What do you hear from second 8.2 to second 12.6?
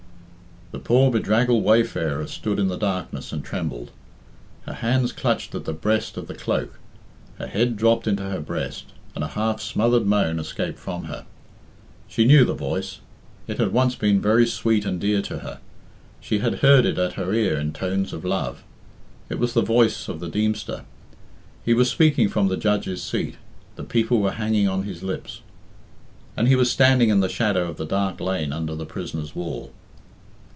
her breast, and a half smothered moan escaped from her. She knew the